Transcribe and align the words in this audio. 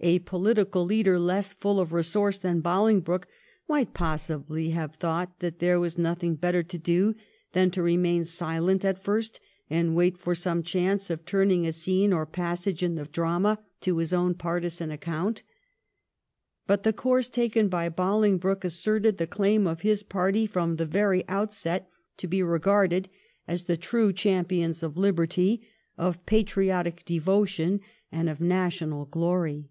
A 0.00 0.18
political 0.18 0.84
leader 0.84 1.18
less 1.18 1.54
full 1.54 1.80
of 1.80 1.90
resource 1.94 2.38
than 2.38 2.60
Bolingbroke 2.60 3.26
might 3.66 3.94
possibly 3.94 4.68
have 4.68 4.96
thought 4.96 5.38
that 5.38 5.60
there 5.60 5.80
was 5.80 5.96
nothing 5.96 6.34
better 6.34 6.62
to 6.62 6.76
do 6.76 7.14
than 7.54 7.70
to 7.70 7.82
remain 7.82 8.22
silent 8.24 8.84
at 8.84 9.02
first 9.02 9.40
and 9.70 9.96
wait 9.96 10.18
for 10.18 10.34
some 10.34 10.62
chance 10.62 11.08
of 11.08 11.24
turning 11.24 11.66
a 11.66 11.72
scene 11.72 12.12
or 12.12 12.22
a 12.22 12.26
passage 12.26 12.82
in 12.82 12.96
the 12.96 13.06
drama 13.06 13.58
to 13.80 13.96
his 13.96 14.12
own 14.12 14.34
partisan 14.34 14.90
account. 14.90 15.42
But 16.66 16.82
the 16.82 16.92
course 16.92 17.30
taken 17.30 17.68
by 17.70 17.88
Bolingbroke 17.88 18.64
asserted 18.64 19.16
the 19.16 19.26
claim 19.26 19.66
of 19.66 19.80
his 19.80 20.02
party 20.02 20.46
from 20.46 20.76
the 20.76 20.84
very 20.84 21.26
outset 21.30 21.88
to 22.18 22.26
be 22.26 22.42
regarded 22.42 23.04
286 23.46 23.46
THE 23.46 23.46
REIGN 23.46 23.46
OF 23.46 23.46
QUEEN 23.46 23.54
ANNE. 23.54 23.62
ch. 23.62 23.62
xxxit. 23.62 23.62
as 23.62 23.64
the 23.64 23.88
true 23.88 24.12
champions 24.52 24.82
of 24.82 24.96
liberty, 24.98 25.66
of 25.96 26.26
patriotic 26.26 27.04
devotion, 27.06 27.80
and 28.12 28.28
of 28.28 28.42
national 28.42 29.06
glory. 29.06 29.70